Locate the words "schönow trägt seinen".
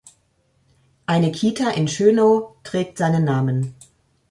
1.87-3.23